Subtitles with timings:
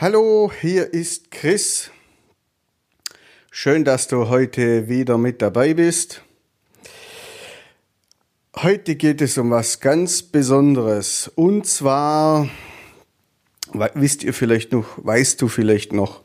[0.00, 1.92] Hallo, hier ist Chris.
[3.52, 6.22] Schön, dass du heute wieder mit dabei bist.
[8.56, 11.30] Heute geht es um was ganz Besonderes.
[11.36, 12.48] Und zwar,
[13.94, 16.22] wisst ihr vielleicht noch, weißt du vielleicht noch,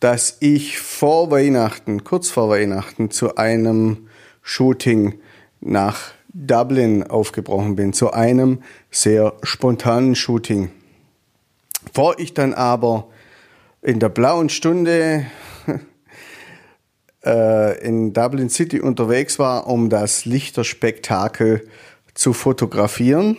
[0.00, 4.10] dass ich vor Weihnachten, kurz vor Weihnachten, zu einem
[4.42, 5.18] Shooting
[5.62, 10.72] nach Dublin aufgebrochen bin, zu einem sehr spontanen Shooting.
[11.84, 13.08] Bevor ich dann aber
[13.82, 15.26] in der blauen Stunde
[17.24, 21.68] äh, in Dublin City unterwegs war, um das Lichterspektakel
[22.14, 23.36] zu fotografieren,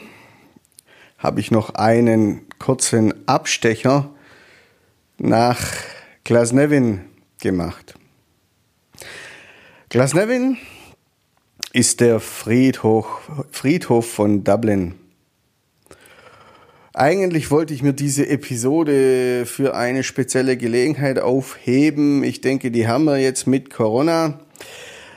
[1.17, 4.09] habe ich noch einen kurzen Abstecher
[5.17, 5.59] nach
[6.23, 7.01] Glasnevin
[7.41, 7.95] gemacht.
[9.89, 10.57] Glasnevin
[11.73, 14.95] ist der Friedhof, Friedhof von Dublin.
[16.99, 22.25] Eigentlich wollte ich mir diese Episode für eine spezielle Gelegenheit aufheben.
[22.25, 24.41] Ich denke, die haben wir jetzt mit Corona.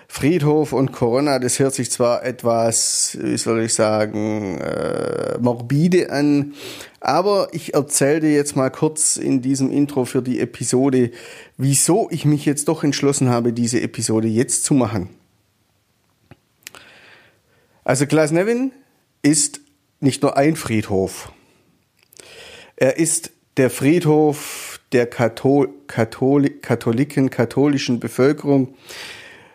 [0.07, 6.55] Friedhof und Corona, das hört sich zwar etwas, wie soll ich sagen, äh, morbide an,
[7.01, 11.11] aber ich erzähle dir jetzt mal kurz in diesem Intro für die Episode,
[11.57, 15.09] wieso ich mich jetzt doch entschlossen habe, diese Episode jetzt zu machen.
[17.83, 18.71] Also Glasnevin
[19.23, 19.61] ist
[19.99, 21.33] nicht nur ein Friedhof.
[22.83, 28.75] Er ist der Friedhof der Kathol Katholi Katholiken, katholischen Bevölkerung.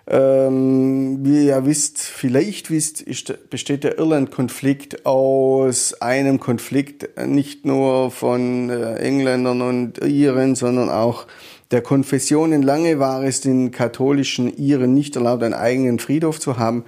[0.08, 7.66] Ähm, wie ihr ja wisst, vielleicht wisst, ist, besteht der Irland-Konflikt aus einem Konflikt nicht
[7.66, 11.28] nur von äh, Engländern und Iren, sondern auch
[11.72, 12.62] der Konfessionen.
[12.62, 16.86] Lange war es den katholischen Iren nicht erlaubt, einen eigenen Friedhof zu haben.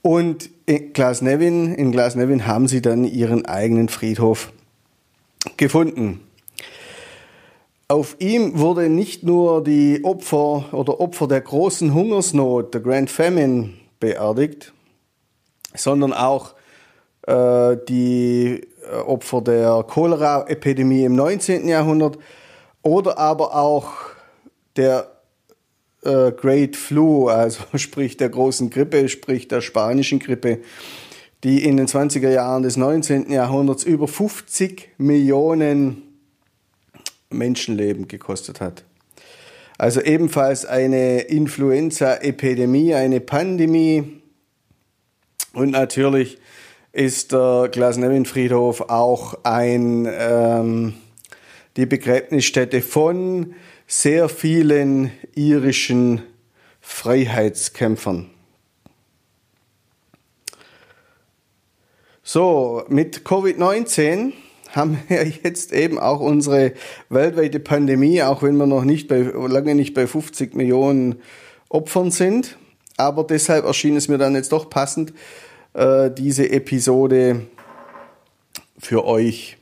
[0.00, 4.50] Und in Glasnevin, in Glasnevin haben sie dann ihren eigenen Friedhof
[5.56, 6.20] gefunden.
[7.88, 13.70] Auf ihm wurde nicht nur die Opfer oder Opfer der großen Hungersnot, der Grand Famine,
[13.98, 14.72] beerdigt,
[15.74, 16.54] sondern auch
[17.26, 21.66] äh, die äh, Opfer der Cholera-Epidemie im 19.
[21.66, 22.18] Jahrhundert
[22.82, 23.92] oder aber auch
[24.76, 25.10] der
[26.02, 30.60] äh, Great Flu, also sprich der großen Grippe, sprich der spanischen Grippe
[31.44, 33.30] die in den 20er Jahren des 19.
[33.30, 36.02] Jahrhunderts über 50 Millionen
[37.30, 38.84] Menschenleben gekostet hat.
[39.76, 44.20] Also ebenfalls eine Influenza-Epidemie, eine Pandemie.
[45.52, 46.38] Und natürlich
[46.92, 50.94] ist der Glasnevin-Friedhof auch ein, ähm,
[51.76, 53.54] die Begräbnisstätte von
[53.86, 56.22] sehr vielen irischen
[56.80, 58.30] Freiheitskämpfern.
[62.30, 64.34] So, mit Covid-19
[64.72, 66.74] haben wir jetzt eben auch unsere
[67.08, 71.22] weltweite Pandemie, auch wenn wir noch nicht bei, lange nicht bei 50 Millionen
[71.70, 72.58] Opfern sind.
[72.98, 75.14] Aber deshalb erschien es mir dann jetzt doch passend,
[75.72, 77.46] äh, diese Episode
[78.78, 79.56] für euch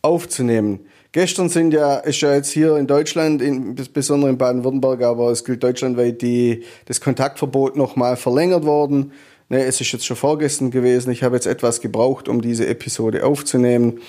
[0.00, 0.86] aufzunehmen.
[1.12, 5.62] Gestern sind ja, ist ja jetzt hier in Deutschland, insbesondere in Baden-Württemberg, aber es gilt
[5.62, 9.12] deutschlandweit die, das Kontaktverbot nochmal verlängert worden.
[9.48, 11.10] Ne, es ist jetzt schon vorgestern gewesen.
[11.10, 14.00] Ich habe jetzt etwas gebraucht, um diese Episode aufzunehmen.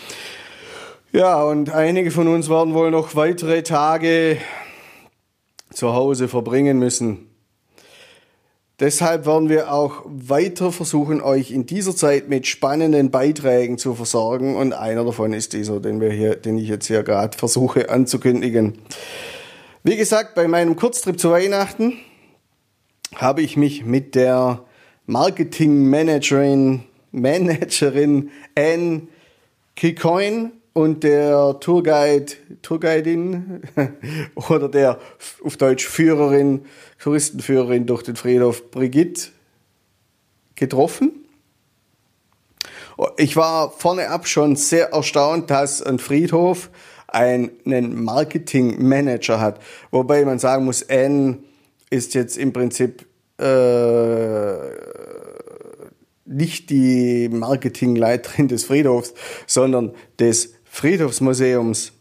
[1.11, 4.37] Ja, und einige von uns werden wohl noch weitere Tage
[5.71, 7.29] zu Hause verbringen müssen.
[8.79, 14.57] Deshalb werden wir auch weiter versuchen, euch in dieser Zeit mit spannenden Beiträgen zu versorgen.
[14.57, 18.77] Und einer davon ist dieser, den, wir hier, den ich jetzt hier gerade versuche anzukündigen.
[19.83, 21.93] Wie gesagt, bei meinem Kurztrip zu Weihnachten
[23.15, 24.65] habe ich mich mit der
[25.07, 26.83] Marketing-Managerin
[27.15, 29.07] Managerin Anne
[29.75, 33.61] Kikoin und der Tourguide, Tourguidin
[34.49, 34.99] oder der
[35.43, 36.65] auf Deutsch Führerin,
[36.99, 39.29] Touristenführerin durch den Friedhof Brigitte
[40.55, 41.25] getroffen.
[43.17, 46.69] Ich war vorne ab schon sehr erstaunt, dass ein Friedhof
[47.07, 49.61] einen Marketing Manager hat.
[49.91, 51.37] Wobei man sagen muss, Anne
[51.89, 53.05] ist jetzt im Prinzip
[53.37, 53.45] äh,
[56.35, 59.13] nicht die Marketingleiterin des Friedhofs,
[59.47, 61.93] sondern des Friedhofsmuseums.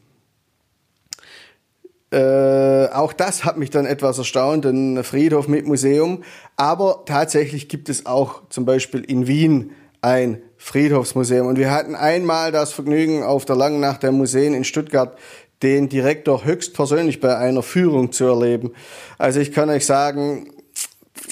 [2.11, 6.23] Äh, auch das hat mich dann etwas erstaunt, ein Friedhof mit Museum.
[6.57, 11.47] Aber tatsächlich gibt es auch zum Beispiel in Wien ein Friedhofsmuseum.
[11.47, 15.17] Und wir hatten einmal das Vergnügen, auf der langen Nacht der Museen in Stuttgart
[15.63, 18.73] den Direktor höchstpersönlich bei einer Führung zu erleben.
[19.19, 20.51] Also ich kann euch sagen,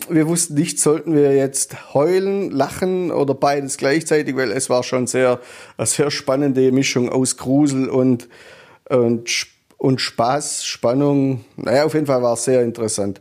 [0.09, 5.06] wir wussten nicht, sollten wir jetzt heulen, lachen oder beides gleichzeitig, weil es war schon
[5.06, 5.41] sehr,
[5.77, 8.29] eine sehr spannende Mischung aus Grusel und,
[8.89, 9.47] und,
[9.77, 11.44] und Spaß, Spannung.
[11.56, 13.21] Naja, auf jeden Fall war es sehr interessant.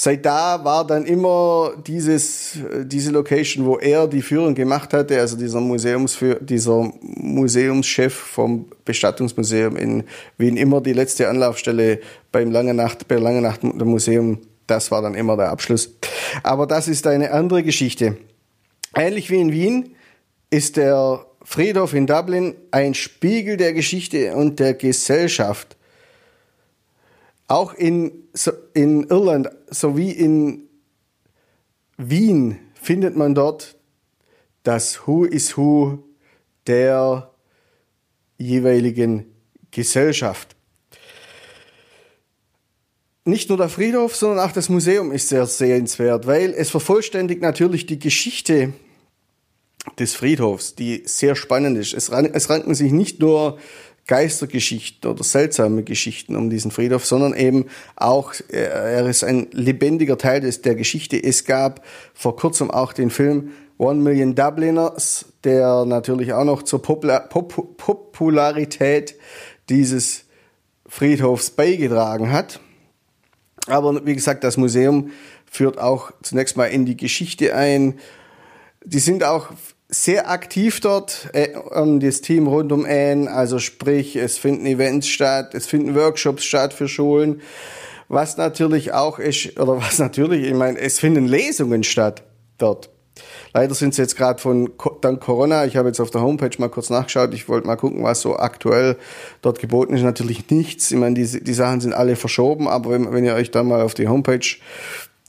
[0.00, 5.36] Seit da war dann immer dieses, diese Location, wo er die Führung gemacht hatte, also
[5.36, 10.04] dieser Museumsführ, dieser Museumschef vom Bestattungsmuseum in
[10.36, 11.98] Wien, immer die letzte Anlaufstelle
[12.30, 14.38] beim Lange Nacht, bei Lange Nacht Museum.
[14.68, 15.94] Das war dann immer der Abschluss.
[16.44, 18.18] Aber das ist eine andere Geschichte.
[18.94, 19.96] Ähnlich wie in Wien
[20.50, 25.76] ist der Friedhof in Dublin ein Spiegel der Geschichte und der Gesellschaft.
[27.46, 28.28] Auch in,
[28.74, 30.68] in Irland sowie in
[31.96, 33.76] Wien findet man dort
[34.64, 36.00] das Who is Who
[36.66, 37.30] der
[38.36, 39.34] jeweiligen
[39.70, 40.57] Gesellschaft.
[43.28, 47.84] Nicht nur der Friedhof, sondern auch das Museum ist sehr sehenswert, weil es vervollständigt natürlich
[47.84, 48.72] die Geschichte
[49.98, 51.92] des Friedhofs, die sehr spannend ist.
[51.92, 53.58] Es, ranken sich nicht nur
[54.06, 57.66] Geistergeschichten oder seltsame Geschichten um diesen Friedhof, sondern eben
[57.96, 61.22] auch, äh, er ist ein lebendiger Teil des, der Geschichte.
[61.22, 61.84] Es gab
[62.14, 67.76] vor kurzem auch den Film One Million Dubliners, der natürlich auch noch zur Popula Pop
[67.76, 69.16] Popularität
[69.68, 70.24] dieses
[70.86, 72.60] Friedhofs beigetragen hat.
[73.68, 75.10] Aber wie gesagt, das Museum
[75.50, 77.98] führt auch zunächst mal in die Geschichte ein.
[78.84, 79.48] Die sind auch
[79.88, 81.48] sehr aktiv dort, äh,
[82.00, 86.74] das Team rund um Anne, also sprich, es finden Events statt, es finden Workshops statt
[86.74, 87.40] für Schulen,
[88.08, 92.22] was natürlich auch ist, oder was natürlich, ich meine, es finden Lesungen statt
[92.58, 92.90] dort.
[93.52, 94.70] Leider sind sie jetzt gerade von
[95.00, 98.02] dank Corona, ich habe jetzt auf der Homepage mal kurz nachgeschaut, ich wollte mal gucken,
[98.02, 98.96] was so aktuell
[99.42, 100.02] dort geboten ist.
[100.02, 100.90] Natürlich nichts.
[100.90, 103.82] Ich meine, die, die Sachen sind alle verschoben, aber wenn, wenn ihr euch da mal
[103.82, 104.46] auf die Homepage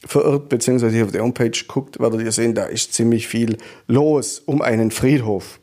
[0.06, 3.58] verirrt, beziehungsweise hier auf der Homepage guckt, werdet ihr sehen, da ist ziemlich viel
[3.88, 5.60] los um einen Friedhof.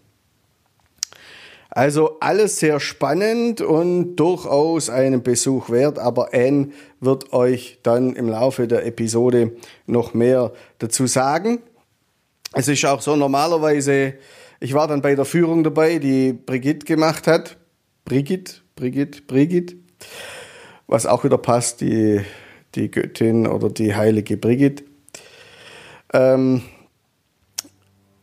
[1.77, 6.71] Also alles sehr spannend und durchaus einen Besuch wert, aber Anne
[7.01, 9.53] wird euch dann im Laufe der Episode
[9.87, 11.59] noch mehr dazu sagen.
[12.53, 14.15] Es ist auch so normalerweise,
[14.61, 17.57] ich war dann bei der Führung dabei, die Brigitte gemacht hat.
[18.05, 19.77] Brigitte, Brigitte, Brigitte.
[20.87, 22.21] Was auch wieder passt, die
[22.77, 24.85] die Göttin oder die heilige Brigitte.
[26.13, 26.63] Ähm,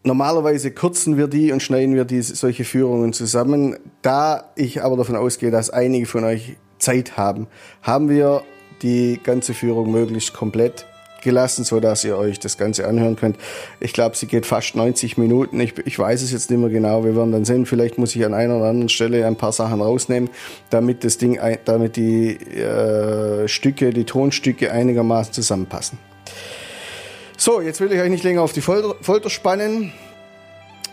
[0.03, 3.77] normalerweise kürzen wir die und schneiden wir die, solche Führungen zusammen.
[4.01, 7.47] Da ich aber davon ausgehe, dass einige von euch Zeit haben,
[7.81, 8.43] haben wir
[8.81, 10.85] die ganze Führung möglichst komplett
[11.23, 13.37] gelassen, so dass ihr euch das Ganze anhören könnt.
[13.79, 15.59] Ich glaube, sie geht fast 90 Minuten.
[15.59, 17.03] Ich, ich weiß es jetzt nicht mehr genau.
[17.03, 17.65] Wir werden dann sehen.
[17.65, 20.29] Vielleicht muss ich an einer oder anderen Stelle ein paar Sachen rausnehmen,
[20.69, 25.97] damit das Ding, damit die äh, Stücke, die Tonstücke einigermaßen zusammenpassen.
[27.37, 29.91] So, jetzt will ich euch nicht länger auf die Folter, Folter spannen.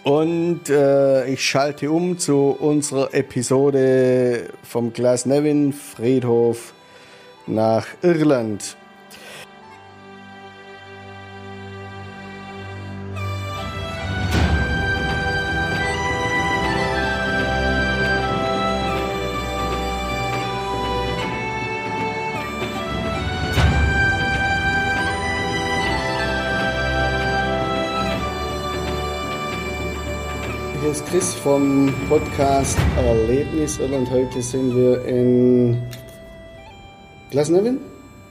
[0.03, 6.73] Und äh, ich schalte um zu unserer Episode vom Glasnevin Friedhof
[7.47, 8.77] nach Irland.
[31.11, 34.09] Chris vom Podcast Erlebnis Irland.
[34.13, 35.77] Heute sind wir in
[37.33, 37.79] Glasnevin.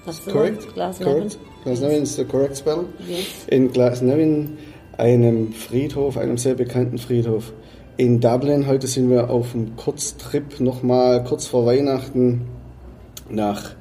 [0.05, 0.73] That's correct.
[0.73, 1.27] Glasnevin.
[1.65, 2.85] Glasnevin is the correct spell.
[3.05, 3.47] Yes.
[3.47, 4.57] In Glasnevin,
[4.97, 7.51] einem Friedhof, einem sehr bekannten Friedhof
[7.97, 8.65] in Dublin.
[8.65, 12.47] Heute sind wir auf einem Kurztrip nochmal kurz vor Weihnachten
[13.29, 13.75] nach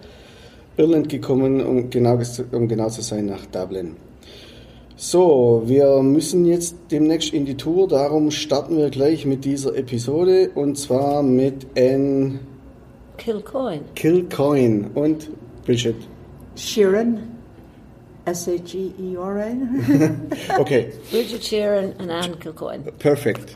[0.77, 2.19] Irland gekommen, um genau,
[2.51, 3.95] um genau zu sein, nach Dublin.
[5.01, 10.51] So, wir müssen jetzt demnächst in die Tour, darum starten wir gleich mit dieser Episode
[10.57, 12.41] und zwar mit Anne
[13.17, 13.83] Kilcoin.
[13.95, 15.31] Kilcoin und
[15.65, 15.95] Bridget.
[16.57, 17.21] Sheeran.
[18.25, 20.33] S-H-E-E-R-N.
[20.59, 20.93] okay.
[21.13, 22.83] Bridget Sheeran and Anne Kilcoin.
[22.99, 23.55] Perfect.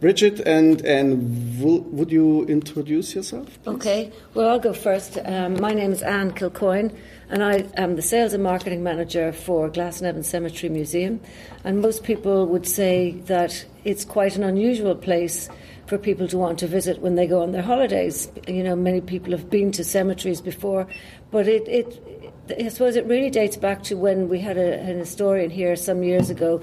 [0.00, 3.46] Bridget and and would you introduce yourself?
[3.62, 3.76] Please?
[3.76, 4.12] Okay.
[4.34, 5.18] Well, I'll go first.
[5.24, 6.90] Um, my name is Anne Kilcoin.
[7.30, 11.20] And I am the sales and marketing manager for Glasnevin Cemetery Museum.
[11.62, 15.48] And most people would say that it's quite an unusual place
[15.86, 18.30] for people to want to visit when they go on their holidays.
[18.48, 20.88] You know, many people have been to cemeteries before,
[21.30, 22.02] but it, it
[22.58, 26.02] I suppose it really dates back to when we had a, an historian here some
[26.02, 26.60] years ago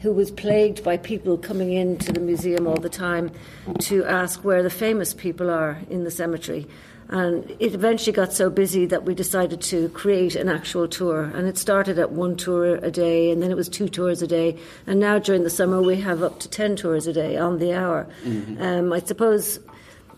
[0.00, 3.30] who was plagued by people coming into the museum all the time
[3.78, 6.66] to ask where the famous people are in the cemetery.
[7.10, 11.24] And it eventually got so busy that we decided to create an actual tour.
[11.34, 14.28] And it started at one tour a day, and then it was two tours a
[14.28, 14.56] day.
[14.86, 17.74] And now during the summer, we have up to 10 tours a day on the
[17.74, 18.06] hour.
[18.22, 18.62] Mm-hmm.
[18.62, 19.58] Um, I suppose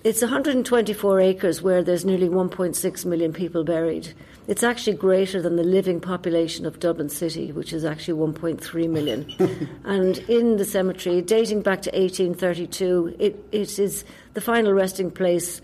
[0.05, 4.13] it's 124 acres where there's nearly 1.6 million people buried.
[4.47, 9.33] It's actually greater than the living population of Dublin City, which is actually 1.3 million.
[9.85, 15.63] and in the cemetery, dating back to 1832, it, it is the final resting place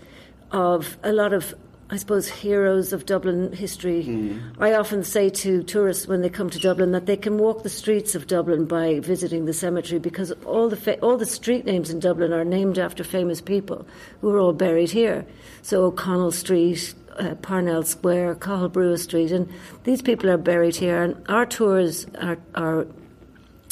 [0.51, 1.53] of a lot of
[1.91, 4.03] I suppose, heroes of Dublin history.
[4.03, 4.53] Mm.
[4.59, 7.69] I often say to tourists when they come to Dublin that they can walk the
[7.69, 11.89] streets of Dublin by visiting the cemetery because all the fa- all the street names
[11.89, 13.87] in Dublin are named after famous people
[14.21, 15.25] who are all buried here.
[15.63, 19.51] So O'Connell Street, uh, Parnell Square, Cathal Brugha Street, and
[19.83, 21.01] these people are buried here.
[21.01, 22.85] And our tours are are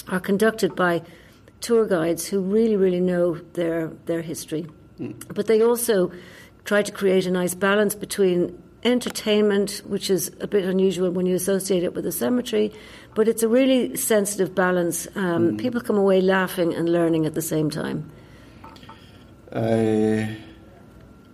[0.08, 1.04] are conducted by
[1.62, 4.66] tour guides who really, really know their their history,
[5.00, 5.14] mm.
[5.36, 6.12] but they also
[6.68, 11.34] try to create a nice balance between entertainment, which is a bit unusual when you
[11.34, 12.72] associate it with a cemetery,
[13.16, 15.08] but it's a really sensitive balance.
[15.16, 15.60] Um, mm.
[15.60, 18.12] People come away laughing and learning at the same time.
[19.52, 20.28] Uh,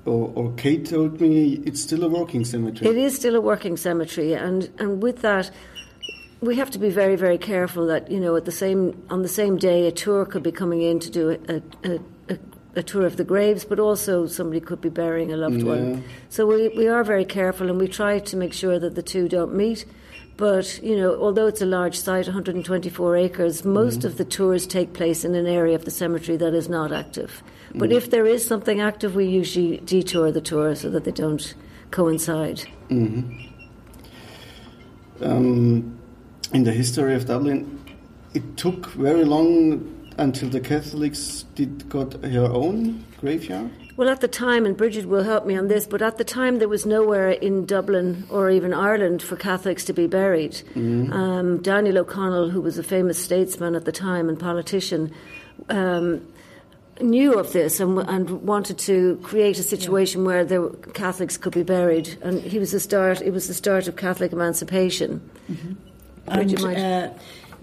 [0.05, 2.89] or, or, Kate told me it's still a working cemetery.
[2.89, 5.49] It is still a working cemetery, and, and with that,
[6.41, 9.29] we have to be very, very careful that you know at the same on the
[9.29, 11.61] same day a tour could be coming in to do a, a,
[11.95, 11.99] a
[12.81, 15.65] tour of the graves, but also somebody could be burying a loved yeah.
[15.65, 16.03] one.
[16.29, 19.29] So we, we are very careful and we try to make sure that the two
[19.29, 19.85] don't meet.
[20.35, 24.05] But, you know, although it's a large site, 124 acres, most mm.
[24.05, 27.43] of the tours take place in an area of the cemetery that is not active.
[27.75, 27.97] But mm.
[27.97, 31.53] if there is something active, we usually detour the tour so that they don't
[31.91, 32.63] coincide.
[32.89, 33.49] Mm-hmm.
[35.23, 35.99] Um,
[36.51, 37.79] in the history of Dublin,
[38.33, 43.71] it took very long until the Catholics did got their own graveyard?
[43.95, 46.57] Well, at the time, and Bridget will help me on this, but at the time
[46.57, 50.53] there was nowhere in Dublin or even Ireland for Catholics to be buried.
[50.73, 51.13] Mm-hmm.
[51.13, 55.13] Um, Daniel O'Connell, who was a famous statesman at the time and politician,
[55.69, 56.25] um,
[57.01, 60.27] knew of this and, and, wanted to create a situation yeah.
[60.27, 63.21] where the Catholics could be buried, and he was the start.
[63.21, 65.29] It was the start of Catholic emancipation.
[65.51, 65.73] Mm-hmm.
[66.25, 67.09] And, uh,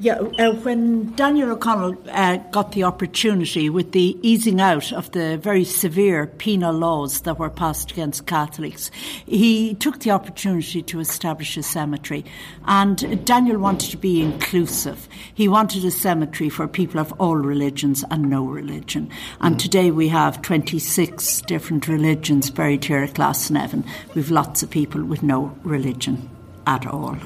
[0.00, 5.36] yeah, uh, when Daniel O'Connell uh, got the opportunity with the easing out of the
[5.36, 8.90] very severe penal laws that were passed against Catholics,
[9.26, 12.24] he took the opportunity to establish a cemetery.
[12.64, 15.06] And Daniel wanted to be inclusive.
[15.34, 19.10] He wanted a cemetery for people of all religions and no religion.
[19.40, 19.58] And mm.
[19.58, 23.86] today we have 26 different religions buried here at Glasnevin.
[24.14, 26.30] We've lots of people with no religion
[26.66, 27.18] at all.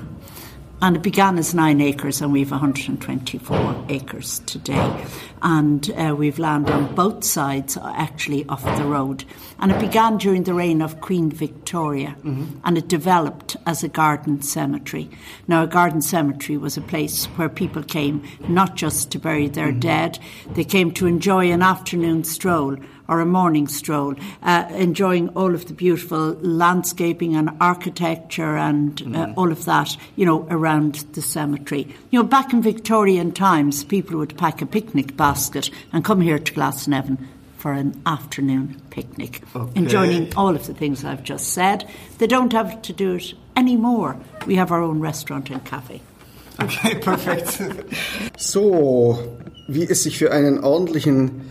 [0.83, 5.05] And it began as nine acres, and we've 124 acres today.
[5.43, 9.25] And uh, we've land on both sides, actually, of the road.
[9.59, 12.59] And it began during the reign of Queen Victoria, mm-hmm.
[12.65, 15.09] and it developed as a garden cemetery.
[15.49, 19.69] Now, a garden cemetery was a place where people came not just to bury their
[19.69, 19.81] mm-hmm.
[19.81, 20.19] dead,
[20.53, 22.77] they came to enjoy an afternoon stroll
[23.09, 29.05] or a morning stroll, uh, enjoying all of the beautiful landscaping and architecture and uh,
[29.05, 29.35] mm.
[29.37, 31.87] all of that, you know, around the cemetery.
[32.11, 36.39] You know, back in Victorian times, people would pack a picnic basket and come here
[36.39, 37.19] to Glasnevin
[37.59, 39.73] for an afternoon picnic, okay.
[39.79, 41.89] enjoying all of the things I've just said.
[42.19, 44.17] They don't have to do it anymore.
[44.47, 46.03] We have our own restaurant and cafe.
[46.61, 47.61] Okay, perfekt.
[48.37, 49.19] so,
[49.67, 51.51] wie es sich für einen ordentlichen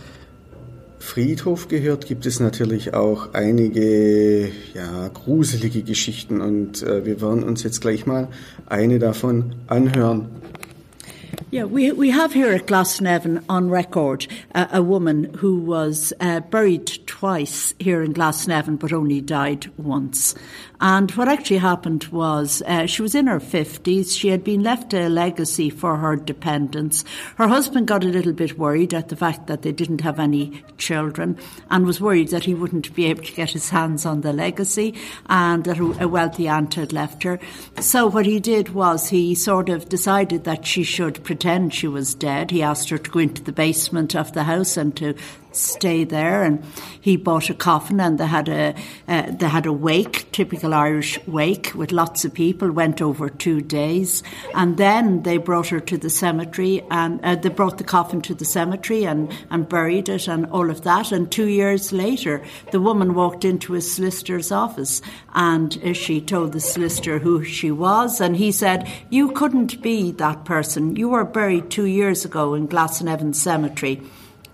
[1.04, 7.62] Friedhof gehört, gibt es natürlich auch einige ja, gruselige Geschichten und äh, wir werden uns
[7.62, 8.28] jetzt gleich mal
[8.66, 10.28] eine davon anhören.
[11.50, 16.40] Yeah, we, we have here at Glasnevin on record uh, a woman who was uh,
[16.40, 20.34] buried twice here in Glasnevin but only died once.
[20.80, 24.18] And what actually happened was uh, she was in her 50s.
[24.18, 27.04] She had been left a legacy for her dependents.
[27.36, 30.62] Her husband got a little bit worried at the fact that they didn't have any
[30.76, 31.38] children
[31.70, 34.94] and was worried that he wouldn't be able to get his hands on the legacy
[35.26, 37.38] and that a wealthy aunt had left her.
[37.80, 42.14] So what he did was he sort of decided that she should pretend she was
[42.14, 42.50] dead.
[42.50, 45.14] He asked her to go into the basement of the house and to
[45.56, 46.42] stay there.
[46.42, 46.64] And
[47.00, 48.74] he bought a coffin, and they had a
[49.08, 52.72] uh, they had a wake, typical Irish wake, with lots of people.
[52.72, 54.22] Went over two days,
[54.54, 58.34] and then they brought her to the cemetery, and uh, they brought the coffin to
[58.34, 61.12] the cemetery and and buried it, and all of that.
[61.12, 62.42] And two years later,
[62.72, 65.02] the woman walked into a solicitor's office,
[65.34, 70.12] and uh, she told the solicitor who she was, and he said, "You couldn't be
[70.12, 70.96] that person.
[70.96, 74.00] You were buried two years ago in Glasnevin Cemetery."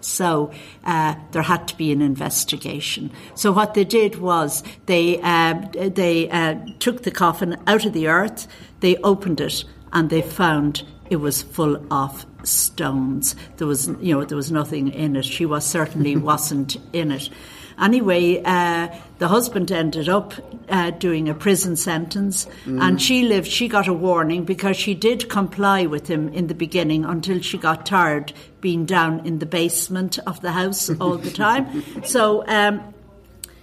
[0.00, 0.52] So
[0.84, 3.10] uh, there had to be an investigation.
[3.34, 8.08] So what they did was they uh, they uh, took the coffin out of the
[8.08, 8.46] earth,
[8.80, 13.34] they opened it, and they found it was full of stones.
[13.56, 15.24] There was you know there was nothing in it.
[15.24, 17.28] She was certainly wasn't in it.
[17.80, 20.34] Anyway, uh, the husband ended up
[20.68, 22.80] uh, doing a prison sentence, mm.
[22.80, 23.48] and she lived.
[23.48, 27.58] She got a warning because she did comply with him in the beginning until she
[27.58, 31.82] got tired being down in the basement of the house all the time.
[32.04, 32.46] so.
[32.46, 32.94] Um,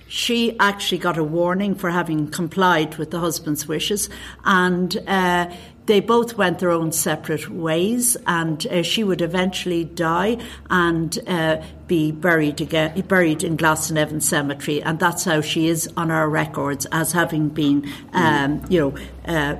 [0.07, 4.09] she actually got a warning for having complied with the husband's wishes,
[4.45, 5.51] and uh,
[5.87, 10.37] they both went their own separate ways, and uh, she would eventually die
[10.69, 16.11] and uh, be buried again, buried in Glasnevin Cemetery, and that's how she is on
[16.11, 18.95] our records as having been, um, you know.
[19.25, 19.55] Uh,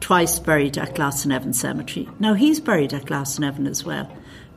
[0.00, 2.08] twice buried at Glasnevin Cemetery.
[2.20, 4.08] Now he's buried at Glasnevin as well.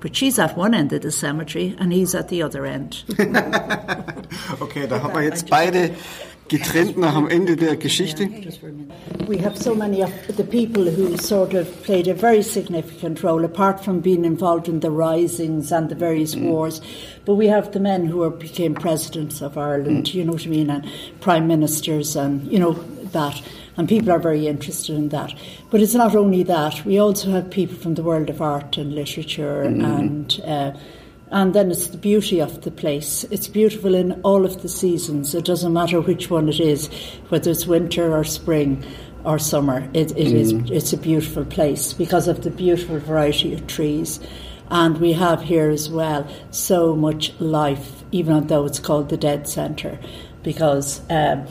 [0.02, 3.04] But she's at one end of the cemetery and he's at the other end.
[4.62, 5.92] okay, da haben wir jetzt beide
[6.52, 8.28] getrennt nach am Ende der Geschichte.
[9.28, 13.46] We have so many of the people who sort of played a very significant role,
[13.46, 16.50] apart from being involved in the risings and the various mm.
[16.50, 16.82] wars.
[17.26, 20.14] But we have the men who are, became presidents of Ireland, mm.
[20.14, 20.86] you know what I mean, and
[21.22, 22.76] prime ministers, and you know
[23.14, 23.42] that
[23.78, 25.34] and people are very interested in that.
[25.70, 28.94] But it's not only that, we also have people from the world of art and
[28.94, 29.86] literature mm-hmm.
[29.86, 30.42] and.
[30.46, 30.78] Uh,
[31.34, 33.24] and then it's the beauty of the place.
[33.32, 35.34] It's beautiful in all of the seasons.
[35.34, 36.90] It doesn't matter which one it is,
[37.30, 38.84] whether it's winter or spring
[39.24, 39.90] or summer.
[39.94, 40.34] It, it mm.
[40.34, 44.20] is, it's a beautiful place because of the beautiful variety of trees.
[44.70, 49.48] And we have here as well so much life, even though it's called the Dead
[49.48, 50.00] Centre,
[50.44, 51.48] because um,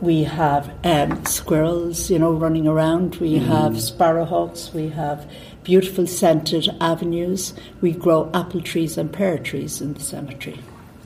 [0.00, 3.16] we have um, squirrels, you know, running around.
[3.16, 3.46] We mm.
[3.46, 4.72] have sparrowhawks.
[4.72, 5.30] We have
[5.62, 7.52] beautiful scented avenues.
[7.80, 10.60] We grow apple trees and pear trees in the cemetery.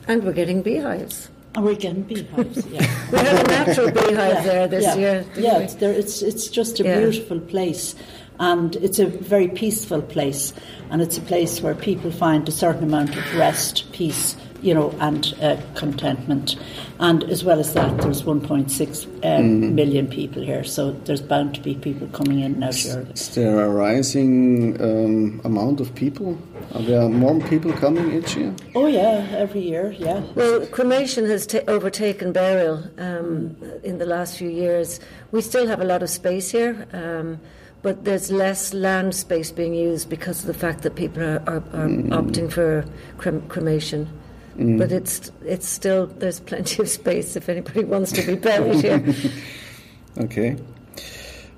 [0.07, 1.29] And we're getting beehives.
[1.55, 2.67] And we're getting beehives.
[2.67, 2.81] Yeah,
[3.13, 5.25] we have a natural beehive yeah, there this yeah, year.
[5.37, 7.95] Yeah, it's, there, it's it's just a beautiful place,
[8.41, 10.53] and it's a very peaceful place,
[10.91, 14.95] and it's a place where people find a certain amount of rest, peace, you know,
[14.99, 16.57] and uh, contentment.
[16.99, 19.75] And as well as that, there's 1.6 um, mm-hmm.
[19.75, 23.07] million people here, so there's bound to be people coming in and out here.
[23.13, 26.39] Is there a rising um, amount of people?
[26.75, 28.55] Are there more people coming each year?
[28.75, 30.23] Oh yeah, every year, yeah.
[30.35, 34.99] Well, cremation has ta- overtaken burial um, in the last few years.
[35.31, 37.39] We still have a lot of space here um,
[37.83, 41.63] but there's less land space being used because of the fact that people are, are,
[41.75, 42.09] are mm.
[42.09, 42.83] opting for
[43.19, 44.09] crem- cremation.
[44.57, 44.79] Mm.
[44.79, 49.15] But it's it's still there's plenty of space if anybody wants to be buried here.
[50.19, 50.57] okay.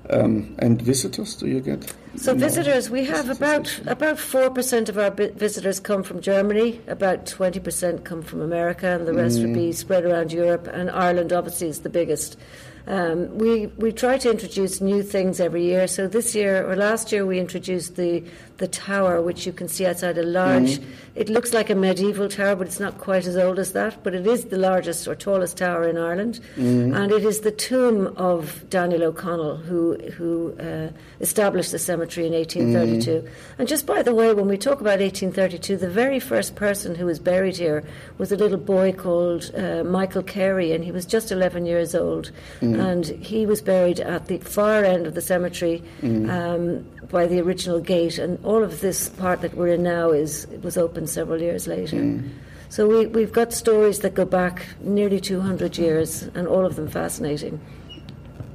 [0.09, 1.93] Um, and visitors, do you get?
[2.15, 7.25] So visitors, we have about about four percent of our visitors come from Germany, about
[7.25, 9.43] twenty percent come from America, and the rest mm.
[9.43, 10.67] would be spread around Europe.
[10.71, 12.39] And Ireland, obviously, is the biggest.
[12.87, 15.87] Um, we we try to introduce new things every year.
[15.87, 18.23] So this year or last year we introduced the
[18.57, 20.79] the tower, which you can see outside a large.
[20.79, 20.91] Mm-hmm.
[21.15, 24.03] It looks like a medieval tower, but it's not quite as old as that.
[24.03, 26.93] But it is the largest or tallest tower in Ireland, mm-hmm.
[26.93, 30.89] and it is the tomb of Daniel O'Connell, who who uh,
[31.19, 33.11] established the cemetery in 1832.
[33.11, 33.27] Mm-hmm.
[33.59, 37.05] And just by the way, when we talk about 1832, the very first person who
[37.05, 37.83] was buried here
[38.17, 42.31] was a little boy called uh, Michael Carey, and he was just 11 years old.
[42.61, 42.91] Mm-hmm mm.
[42.91, 46.29] and he was buried at the far end of the cemetery mm.
[46.29, 48.17] um, by the original gate.
[48.17, 51.97] And all of this part that we're in now is was opened several years later.
[51.97, 52.29] Mm.
[52.69, 56.87] So we, we've got stories that go back nearly 200 years, and all of them
[56.87, 57.59] fascinating.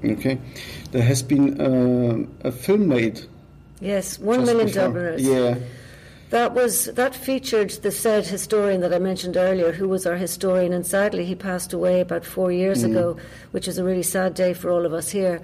[0.04, 0.38] Okay,
[0.92, 3.20] there has been uh, a film made.
[3.80, 4.82] Yes, one million before.
[4.82, 5.22] Dubliners.
[5.22, 5.58] Yeah.
[6.30, 10.72] That was that featured the said historian that I mentioned earlier, who was our historian,
[10.72, 12.90] and sadly he passed away about four years mm.
[12.90, 13.18] ago,
[13.50, 15.42] which is a really sad day for all of us here.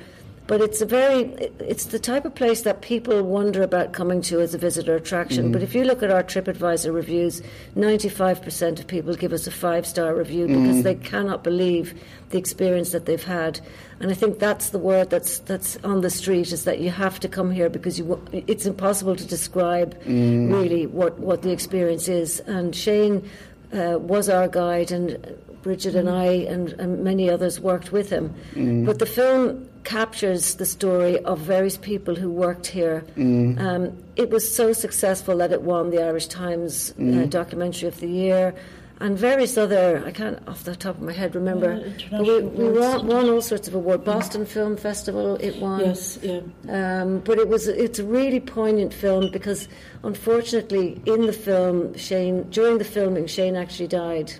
[0.48, 1.24] But it's a very,
[1.60, 5.50] it's the type of place that people wonder about coming to as a visitor attraction.
[5.50, 5.52] Mm.
[5.52, 7.42] But if you look at our TripAdvisor reviews,
[7.76, 10.62] 95% of people give us a five star review mm.
[10.62, 13.60] because they cannot believe the experience that they've had.
[14.00, 17.20] And I think that's the word that's that's on the street is that you have
[17.20, 20.50] to come here because you it's impossible to describe mm.
[20.50, 22.40] really what what the experience is.
[22.40, 23.28] And Shane
[23.74, 25.18] uh, was our guide, and
[25.60, 28.34] Bridget and I and, and many others worked with him.
[28.54, 28.86] Mm.
[28.86, 33.04] But the film captures the story of various people who worked here.
[33.16, 33.58] Mm.
[33.60, 37.22] Um, it was so successful that it won the Irish Times uh, mm.
[37.22, 38.54] uh, Documentary of the Year
[39.00, 42.68] and various other, I can't off the top of my head remember, yeah, we, we
[42.70, 44.04] won, won, all sorts of awards.
[44.04, 45.80] Boston Film Festival, it won.
[45.80, 46.40] Yes, yeah.
[46.68, 49.68] Um, but it was it's a really poignant film because
[50.02, 54.32] unfortunately in the film, Shane during the filming, Shane actually died.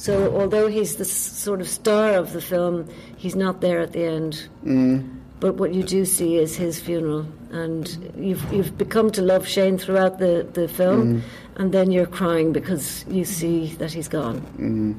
[0.00, 4.04] So although he's the sort of star of the film, he's not there at the
[4.04, 4.48] end.
[4.64, 5.20] Mm.
[5.40, 7.86] But what you do see is his funeral, and
[8.16, 11.22] you've you've become to love Shane throughout the the film, mm.
[11.56, 14.40] and then you're crying because you see that he's gone.
[14.56, 14.94] Mm.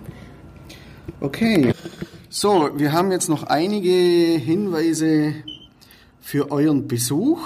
[1.24, 1.74] Okay.
[2.30, 5.34] So, wir haben jetzt noch einige Hinweise
[6.22, 7.42] für euren Besuch.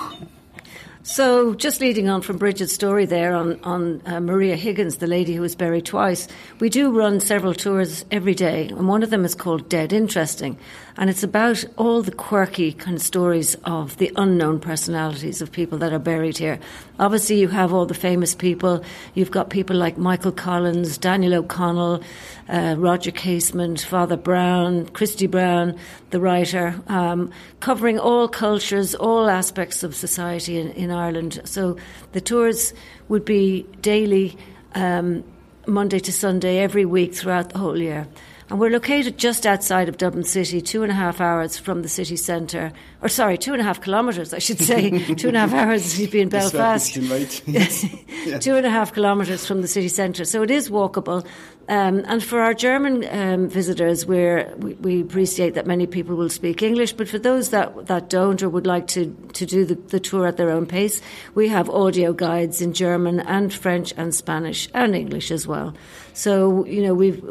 [1.08, 5.36] So, just leading on from Bridget's story there on, on uh, Maria Higgins, the lady
[5.36, 6.28] who was buried twice,
[6.60, 10.58] we do run several tours every day, and one of them is called Dead Interesting.
[10.98, 15.78] And it's about all the quirky kind of stories of the unknown personalities of people
[15.80, 16.58] that are buried here.
[17.00, 18.84] Obviously, you have all the famous people.
[19.14, 22.02] You've got people like Michael Collins, Daniel O'Connell,
[22.48, 25.78] uh, Roger Casement, Father Brown, Christy Brown,
[26.12, 31.42] the writer, um, covering all cultures, all aspects of society in, in Ireland.
[31.44, 31.78] So
[32.14, 32.74] the tours
[33.08, 34.38] would be daily,
[34.74, 35.24] um,
[35.68, 38.08] Monday to Sunday, every week throughout the whole year.
[38.50, 41.90] And we're located just outside of Dublin City, two and a half hours from the
[41.90, 42.72] city centre.
[43.06, 44.90] Or, sorry, two and a half kilometres, I should say.
[45.16, 46.98] two and a half hours to be in Belfast.
[47.46, 47.86] yes.
[48.26, 48.40] yeah.
[48.40, 50.26] Two and a half kilometres from the city centre.
[50.26, 51.24] So it is walkable.
[51.68, 56.62] Um, and for our German um, visitors, we we, appreciate that many people will speak
[56.62, 60.00] English, but for those that, that don't or would like to, to do the, the
[60.00, 61.02] tour at their own pace,
[61.34, 65.74] we have audio guides in German and French and Spanish and English as well.
[66.14, 67.22] So, you know, we've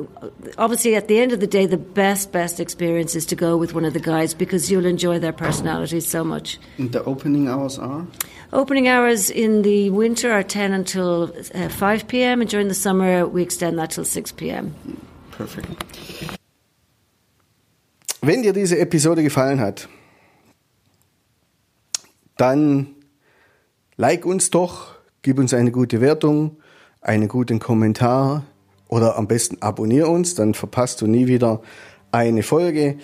[0.59, 3.73] obviously at the end of the day, the best, best experience is to go with
[3.73, 5.33] one of the guides because you'll enjoy their
[5.65, 6.59] personalities so much.
[6.79, 8.07] And the opening hours are?
[8.53, 13.27] Opening hours in the winter are 10 until uh, 5 p.m., and during the summer,
[13.27, 14.75] we extend that till 6 p.m.
[15.33, 15.85] Perfect.
[18.23, 19.89] Wenn dir diese Episode gefallen hat,
[22.37, 22.95] dann
[23.97, 26.57] like uns doch, gib uns eine gute Wertung,
[27.01, 28.45] einen guten Kommentar
[28.89, 31.61] oder am besten abonniere uns, dann verpasst du nie wieder
[32.13, 32.97] eine Folge.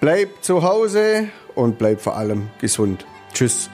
[0.01, 3.05] Bleib zu Hause und bleib vor allem gesund.
[3.35, 3.71] Tschüss.